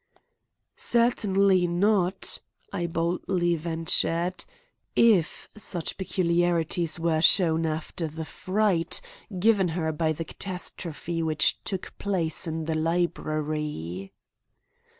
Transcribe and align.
"Certainly 0.77 1.67
not," 1.67 2.39
I 2.73 2.87
boldly 2.87 3.55
ventured; 3.55 4.43
"if 4.95 5.47
such 5.55 5.95
peculiarities 5.95 6.99
were 6.99 7.21
shown 7.21 7.67
after 7.67 8.07
the 8.07 8.25
fright 8.25 8.99
given 9.37 9.67
her 9.67 9.91
by 9.91 10.11
the 10.13 10.25
catastrophe 10.25 11.21
which 11.21 11.63
took 11.63 11.93
place 11.99 12.47
in 12.47 12.65
the 12.65 12.73
library." 12.73 14.11